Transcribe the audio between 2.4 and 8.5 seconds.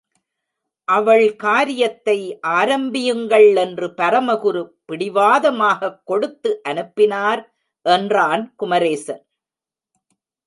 ஆரம்பியுங்கள் என்று பரமகுரு பிடிவாதமாகக் கொடுத்து அனுப்பினார், என்றான்